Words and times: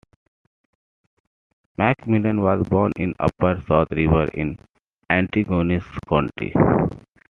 MacMillan 1.77 2.41
was 2.41 2.67
born 2.67 2.91
in 2.95 3.13
Upper 3.19 3.61
South 3.67 3.91
River 3.91 4.23
in 4.33 4.57
Antigonish 5.11 5.85
County. 6.09 6.51